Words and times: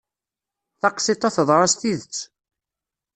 Taqsiṭ-a 0.81 1.29
teḍra 1.35 1.67
s 1.71 1.73
tidet. 1.79 2.17